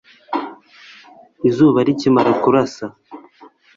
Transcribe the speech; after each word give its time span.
izuba 1.49 1.79
rikimara 1.87 2.31
kurasa 2.41 2.85